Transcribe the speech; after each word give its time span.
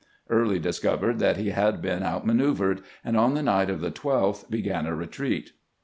Early 0.31 0.57
discovered 0.57 1.19
that 1.19 1.37
he 1.37 1.51
had 1.51 1.79
been 1.79 2.01
out 2.01 2.25
manoeuvered, 2.25 2.81
and 3.05 3.15
on 3.15 3.35
the 3.35 3.43
night 3.43 3.69
of 3.69 3.81
the 3.81 3.91
12th 3.91 4.49
began 4.49 4.87
a 4.87 4.95
retreat. 4.95 5.51